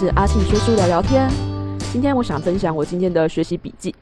[0.00, 1.28] 是阿庆说书聊聊天。
[1.92, 3.94] 今天我想分享我今天的学习笔记，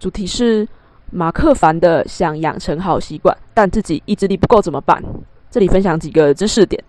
[0.00, 0.66] 主题是
[1.10, 5.04] 马克凡的想养成好习惯，但自己意志力不够怎么办？
[5.50, 6.82] 这里分享几个知识点。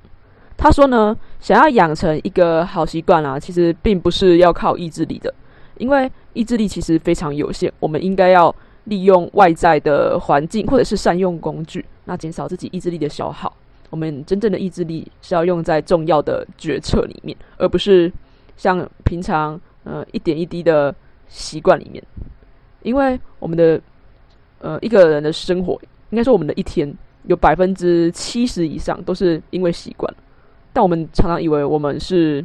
[0.55, 5.33] 他说呢，想要养成一个好习惯啊，其实并不是要靠意志力的，
[5.77, 7.69] 因为意志力其实非常有限。
[7.77, 8.55] 我们应该要
[8.85, 13.53] 利用外在的环境，或者是善用工具，那减少自己意志力的消耗。
[13.89, 18.11] 我们真正的意志力是要用在重要的决策里面，而不是
[18.55, 20.93] 像平常呃一点一滴的
[21.27, 22.03] 习惯里面。
[22.83, 23.81] 因为我们的
[24.59, 25.79] 呃一个人的生活，
[26.09, 30.13] 应该说我们的一天有百分之七十以上都是因为习惯。
[30.73, 32.43] 但我们常常以为我们是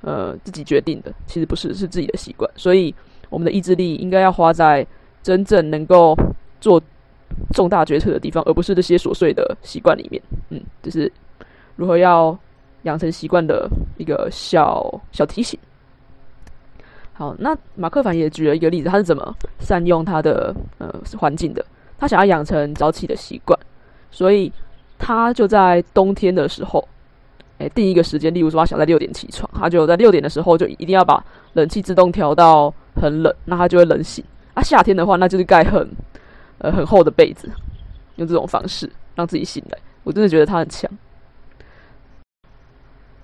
[0.00, 2.50] 呃自己决定的，其实不是，是自己的习惯。
[2.56, 2.94] 所以
[3.28, 4.86] 我们的意志力应该要花在
[5.22, 6.16] 真正能够
[6.60, 6.82] 做
[7.52, 10.22] 重大决策的地方，而不是这些琐碎的习惯里面。
[10.50, 11.10] 嗯，就是
[11.76, 12.36] 如何要
[12.82, 15.58] 养成习惯的一个小小提醒。
[17.12, 21.64] 好，那马克凡也举了一个例子，他是怎么善用他的呃环境的。
[21.98, 23.58] 他想要养成早起的习惯，
[24.10, 24.50] 所以
[24.98, 26.86] 他就在冬天的时候。
[27.58, 31.22] 哎，定一个时间，例如说他想在六点起床，他就在六点的时候就一定要把
[31.52, 34.24] 冷气自动调到很冷，那他就会冷醒。
[34.54, 35.86] 啊，夏天的话，那就是盖很
[36.60, 37.50] 呃很厚的被子，
[38.16, 39.78] 用这种方式让自己醒来。
[40.02, 40.90] 我真的觉得他很强。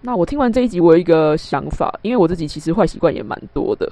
[0.03, 3.91] 那我听完这一集，我有一个想法，因为我自己其实坏习惯也蛮多的，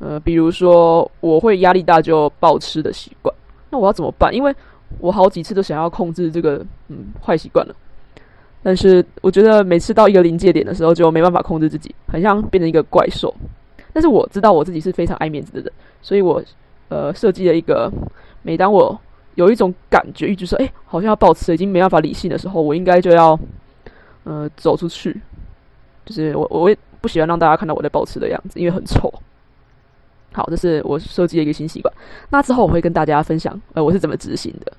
[0.00, 3.32] 呃，比如说我会压力大就暴吃的习惯，
[3.70, 4.34] 那我要怎么办？
[4.34, 4.54] 因为
[4.98, 7.74] 我好几次都想要控制这个嗯坏习惯了。
[8.62, 13.32] 但是我觉得每次到一个临界点的时候，就没办法控制自己，很像变成一个怪兽。
[13.92, 16.42] 但是我知道我自己是非常爱面子的人，所以我
[16.88, 17.88] 呃设计了一个，
[18.46, 18.96] 每当我
[19.34, 23.36] 有一种感觉，一直说哎好像要暴吃，已经没办法理性的时候，我应该就要
[24.22, 25.20] 呃走出去。
[26.04, 29.12] 就是我我也不喜欢让大家看到我在暴吃的样子，因为很丑。
[30.32, 31.92] 好，这是我设计的一个新习惯。
[32.30, 34.72] 那之后我会跟大家分享，呃我是怎么执行的。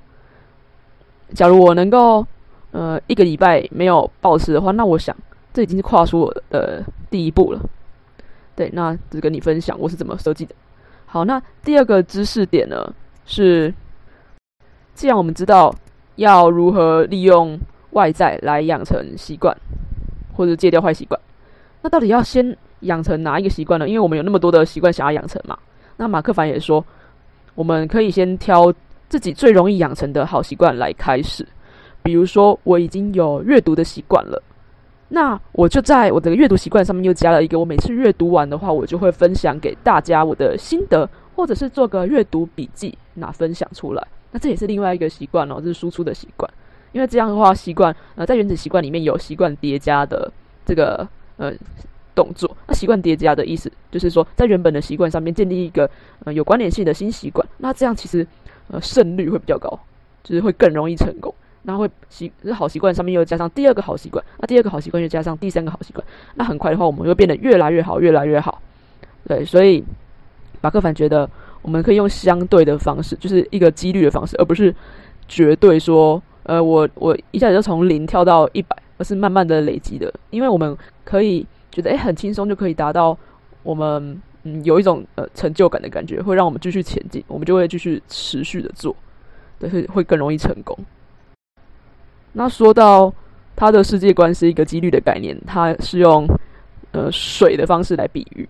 [1.33, 2.25] 假如我能够。
[2.71, 5.15] 呃，一个礼拜没有暴吃的话，那我想
[5.53, 7.61] 这已经是跨出我的第一步了。
[8.57, 10.53] 对，那只跟你分享我是怎么设计的。
[11.05, 12.93] 好，那第二个知识点呢
[13.29, 13.71] 是，
[14.95, 15.75] 既然我们知道
[16.15, 17.59] 要如何利用
[17.91, 19.55] 外在来养成习惯，
[20.33, 21.19] 或者戒掉坏习惯，
[21.81, 23.87] 那到底要先养成哪一个习惯呢？
[23.87, 25.57] 因为我们有那么多的习惯想要养成嘛。
[25.97, 26.83] 那马克凡也说，
[27.53, 28.73] 我们可以先挑
[29.09, 31.45] 自己最容易养成的好习惯来开始。
[32.01, 34.41] 比如说，我已经有阅读的习惯了，
[35.09, 44.07] 那我就在我的阅读习惯上面又加了一个，我每次阅读完的话，我就会分享给大家我的心得，或者是做个阅读笔记，那分享出来。
[44.31, 46.49] 那这也是另外一个习惯哦，这是输出的习惯。
[46.93, 50.31] 因为这样的话，习惯呃，在原子习惯里面有习惯叠加的
[50.65, 51.07] 这个
[51.37, 51.53] 呃
[52.15, 52.49] 动作。
[52.65, 55.89] 那习惯叠加的意思就是说，在原本的习惯上面建立一个
[56.23, 57.45] 呃有关联性的新习惯。
[57.57, 58.25] 那这样其实
[58.69, 59.79] 呃胜率会比较高，
[60.23, 61.33] 就是会更容易成功。
[61.63, 66.05] 那会习是好习惯上面又加上第二个好习惯，那第二个好习惯又加上第三个好习惯，
[66.35, 68.61] 那很快的话，我们会变得越来越好，越来越好。
[69.27, 69.83] 对，所以
[70.61, 71.29] 马克凡觉得
[71.67, 74.73] 我们可以用相对的方式，就是一个几率的方式，而不是
[75.27, 80.11] 绝对说，呃，我我一下子就从零跳到一百，而是慢慢的累积的。
[80.29, 83.17] 因为我们可以觉得，哎，很轻松就可以达到
[83.63, 88.95] 我们嗯有一种呃成就感的感觉，会让我们继续前进，我们就会继续持续的做，
[89.59, 90.73] 对，会会更容易成功。
[92.31, 93.13] 那说到
[93.57, 96.25] 他的世界观是一个几率的概念，他是用
[96.93, 98.47] 呃水的方式来比喻，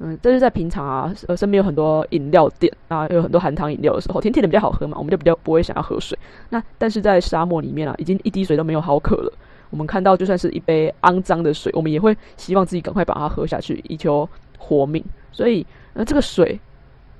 [0.00, 6.16] 嗯，这是在平常啊，呃，身边有很多饮料店啊，有很多含糖饮料的时候，甜甜的比较好喝嘛，我们就比较不会想要喝水。
[6.50, 9.32] 那但是在沙漠里面啊，已经一滴水都没有，好渴了。
[9.70, 15.04] 我们看到就算是一杯肮脏的水，我们也会希望自己赶快把它喝下去，以求活命。
[15.32, 16.58] 所以，那这个水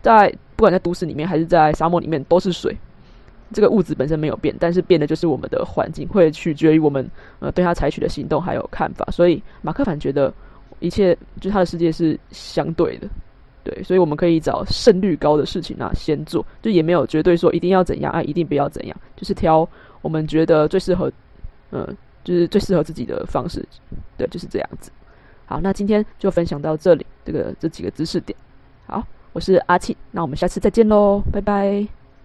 [0.00, 2.76] 在不管在都市里面还是在沙漠里面，都是水。
[3.52, 7.10] 这个物质本身没有变，但是变的就是我们的环境，会取决于我们
[7.40, 9.06] 呃对它采取的行动还有看法。
[9.10, 10.32] 所以马克凡觉得
[10.80, 13.08] 一切就他的世界是相对的，
[13.64, 19.68] 对，所以我们可以找胜率高的事情啊先做，就也没有绝对说一定要怎样啊，一定不要怎样，就是挑
[20.02, 21.10] 我们觉得最适合，
[21.70, 21.86] 嗯，
[22.24, 23.66] 就是最适合自己的方式，
[24.16, 24.90] 对，就是这样子。
[25.46, 28.38] 好，那今天就分享到这里，这个这几个知识点。
[28.86, 29.02] 好，
[29.32, 31.97] 我是阿庆，那我们下次再见喽，拜拜。